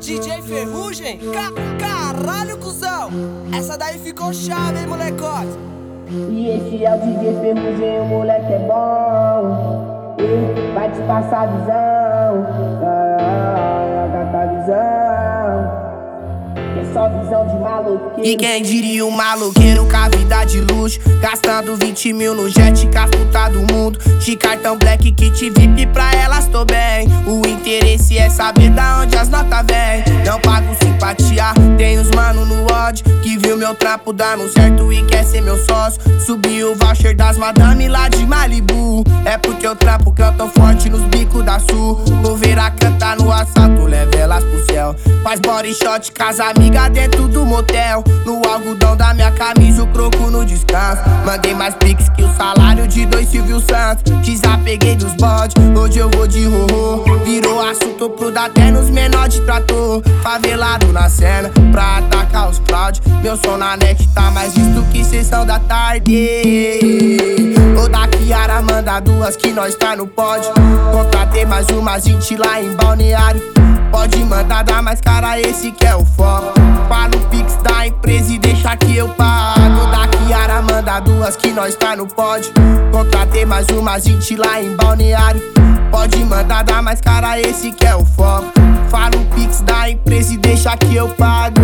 DJ 0.00 0.42
Ferrugem? 0.42 1.18
Ca 1.32 1.52
caralho, 1.78 2.58
cuzão! 2.58 3.10
Essa 3.56 3.76
daí 3.76 3.98
ficou 3.98 4.32
chave, 4.32 4.80
hein, 4.80 4.86
molecote? 4.86 5.58
E 6.30 6.48
esse 6.48 6.84
é 6.84 6.94
o 6.94 6.98
DJ 6.98 7.40
Ferrugem, 7.40 8.00
o 8.00 8.04
moleque 8.04 8.52
é 8.52 8.58
bom. 8.58 10.16
E 10.18 10.74
vai 10.74 10.90
te 10.90 11.00
passar 11.02 11.42
a 11.42 11.46
visão. 11.46 12.46
Ah, 12.84 14.08
gata 14.12 14.38
a 14.38 14.46
visão. 14.46 15.82
Que 16.74 16.80
é 16.80 16.92
só 16.92 17.08
visão 17.08 17.46
de 17.46 17.56
maluqueiro. 17.56 18.28
E 18.28 18.36
quem 18.36 18.62
diria 18.62 19.06
o 19.06 19.10
maloqueiro 19.10 19.88
com 19.88 19.96
a 19.96 20.08
vida 20.08 20.44
de 20.44 20.60
luxo? 20.60 21.00
Gastando 21.20 21.76
20 21.76 22.12
mil 22.12 22.34
no 22.34 22.48
jet, 22.48 22.86
com 22.88 22.98
as 22.98 23.10
puta 23.10 23.48
do 23.48 23.72
mundo. 23.72 23.98
De 24.20 24.36
cartão 24.36 24.76
black, 24.76 25.10
kit 25.12 25.50
VIP 25.50 25.86
pra 25.86 26.12
elas 26.14 26.46
tô 26.46 26.64
bem. 26.64 27.08
O 27.26 27.31
saber 28.32 28.70
da 28.70 29.00
onde 29.00 29.16
as 29.16 29.28
notas 29.28 29.64
vêm. 29.66 30.24
Não 30.24 30.40
pago 30.40 30.74
simpatia, 30.82 31.52
tem 31.76 31.98
os 31.98 32.10
mano 32.10 32.44
no 32.46 32.72
ódio. 32.72 33.04
Que 33.22 33.36
viu 33.36 33.56
meu 33.56 33.74
trampo 33.74 34.12
dando 34.12 34.48
certo 34.48 34.92
e 34.92 35.04
quer 35.04 35.24
ser 35.24 35.42
meu 35.42 35.56
sócio. 35.64 36.00
Subi 36.20 36.64
o 36.64 36.74
voucher 36.74 37.14
das 37.14 37.36
madame 37.36 37.88
lá 37.88 38.08
de 38.08 38.26
Malibu. 38.26 39.04
É 39.24 39.36
porque 39.36 39.66
eu 39.66 39.76
trampo 39.76 40.12
canto 40.12 40.48
forte 40.48 40.88
nos 40.88 41.02
bicos 41.02 41.44
da 41.44 41.58
sul. 41.58 41.96
Vou 42.22 42.36
ver 42.36 42.58
a 42.58 42.70
cantar 42.70 43.16
no 43.16 43.30
assalto, 43.30 43.84
leve 43.84 44.16
elas 44.16 44.42
pro 44.44 44.64
céu. 44.66 44.96
Faz 45.22 45.38
body 45.38 45.72
shot, 45.72 46.10
casa 46.12 46.46
amiga 46.46 46.88
dentro 46.88 47.28
do 47.28 47.46
motel. 47.46 48.02
No 48.26 48.42
algodão 48.48 48.96
da 48.96 49.14
minha 49.14 49.30
camisa, 49.30 49.84
o 49.84 49.86
croco 49.86 50.28
no 50.30 50.44
descanso. 50.44 51.00
Mandei 51.24 51.54
mais 51.54 51.76
piques 51.76 52.08
que 52.08 52.24
o 52.24 52.32
salário 52.34 52.88
de 52.88 53.06
dois 53.06 53.28
Silvio 53.28 53.60
Santos. 53.60 54.12
Desapeguei 54.22 54.96
dos 54.96 55.12
bodes, 55.14 55.54
hoje 55.78 55.98
eu 56.00 56.10
vou 56.10 56.26
de 56.26 56.44
rorô. 56.44 57.04
Virou 57.24 57.60
assunto 57.60 58.10
pro 58.10 58.36
até 58.36 58.72
nos 58.72 58.90
menor 58.90 59.28
de 59.28 59.40
trator. 59.42 60.02
Favelado 60.24 60.92
na 60.92 61.08
cena, 61.08 61.50
pra 61.70 61.98
atacar 61.98 62.50
os 62.50 62.58
fraude. 62.66 63.00
Meu 63.22 63.36
som 63.36 63.56
na 63.56 63.76
net 63.76 64.04
tá 64.08 64.28
mais 64.32 64.52
visto 64.52 64.84
que 64.90 65.04
sessão 65.04 65.46
da 65.46 65.60
tarde. 65.60 67.18
Ô 67.80 67.88
da 67.88 68.08
Kiara, 68.08 68.60
manda 68.60 68.98
duas 68.98 69.36
que 69.36 69.52
nós 69.52 69.76
tá 69.76 69.94
no 69.94 70.08
pódio. 70.08 70.52
Contratei 70.90 71.46
mais 71.46 71.68
uma 71.68 72.00
gente 72.00 72.36
lá 72.36 72.60
em 72.60 72.74
balneário. 72.74 73.61
Pode 73.92 74.24
mandar 74.24 74.64
dar 74.64 74.82
mais 74.82 75.00
cara, 75.00 75.38
esse 75.38 75.70
que 75.70 75.86
é 75.86 75.94
o 75.94 76.04
foco. 76.04 76.54
Fala 76.88 77.14
o 77.14 77.20
pix 77.28 77.56
da 77.56 77.86
empresa 77.86 78.32
e 78.32 78.38
deixa 78.38 78.74
que 78.76 78.96
eu 78.96 79.08
pago. 79.10 79.86
Da 79.92 80.08
Kiara, 80.08 80.62
manda 80.62 80.98
duas 81.00 81.36
que 81.36 81.52
nós 81.52 81.76
tá 81.76 81.94
no 81.94 82.06
pódio. 82.06 82.52
Contratei 82.90 83.44
mais 83.44 83.66
uma 83.68 83.98
gente 84.00 84.34
lá 84.34 84.60
em 84.60 84.74
balneário. 84.74 85.42
Pode 85.90 86.16
mandar 86.24 86.64
dar 86.64 86.82
mais 86.82 87.00
cara, 87.02 87.38
esse 87.38 87.70
que 87.70 87.86
é 87.86 87.94
o 87.94 88.04
foco. 88.04 88.50
Fala 88.88 89.14
o 89.14 89.24
pix 89.34 89.60
da 89.60 89.90
empresa 89.90 90.32
e 90.32 90.38
deixa 90.38 90.76
que 90.76 90.96
eu 90.96 91.08
pago. 91.10 91.60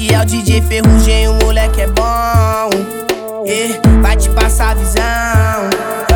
Esse 0.00 0.14
é 0.14 0.20
o 0.20 0.24
DJ 0.24 0.62
Ferrugem, 0.62 1.28
o 1.28 1.34
moleque 1.44 1.82
é 1.82 1.86
bom. 1.86 2.70
E 3.44 4.00
vai 4.00 4.16
te 4.16 4.30
passar 4.30 4.70
a 4.70 4.74
visão. 4.74 6.09